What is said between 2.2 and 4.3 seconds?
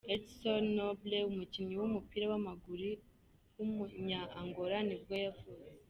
w’amaguru w’umunya